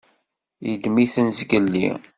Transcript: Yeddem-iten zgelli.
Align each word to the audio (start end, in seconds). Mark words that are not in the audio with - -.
Yeddem-iten 0.67 1.27
zgelli. 1.37 1.87